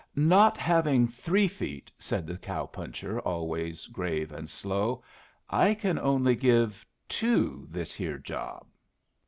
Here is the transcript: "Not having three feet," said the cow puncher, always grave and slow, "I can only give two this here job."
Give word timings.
"Not 0.15 0.57
having 0.57 1.07
three 1.07 1.47
feet," 1.47 1.91
said 1.99 2.25
the 2.25 2.35
cow 2.35 2.65
puncher, 2.65 3.19
always 3.19 3.85
grave 3.85 4.31
and 4.31 4.49
slow, 4.49 5.03
"I 5.47 5.75
can 5.75 5.99
only 5.99 6.35
give 6.35 6.83
two 7.07 7.67
this 7.69 7.93
here 7.93 8.17
job." 8.17 8.65